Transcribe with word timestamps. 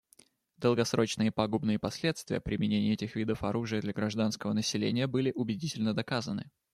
Долгосрочные 0.57 1.31
пагубные 1.31 1.77
последствия 1.77 2.41
применения 2.41 2.91
этих 2.93 3.15
видов 3.15 3.43
оружия 3.43 3.81
для 3.81 3.93
гражданского 3.93 4.51
населения 4.53 5.05
были 5.05 5.31
убедительно 5.35 5.93
доказаны. 5.93 6.49